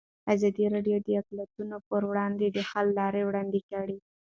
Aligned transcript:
ازادي 0.33 0.65
راډیو 0.75 0.97
د 1.05 1.09
اقلیتونه 1.21 1.75
پر 1.89 2.01
وړاندې 2.09 2.47
د 2.49 2.57
حل 2.69 2.87
لارې 2.99 3.21
وړاندې 3.25 3.59
کړي. 3.71 3.97